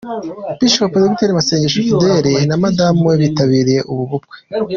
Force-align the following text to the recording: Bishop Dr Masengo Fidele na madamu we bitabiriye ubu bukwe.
Bishop 0.59 0.93
Dr 1.05 1.29
Masengo 1.37 1.67
Fidele 1.75 2.31
na 2.49 2.55
madamu 2.63 2.99
we 3.07 3.15
bitabiriye 3.21 3.81
ubu 3.91 4.03
bukwe. 4.09 4.35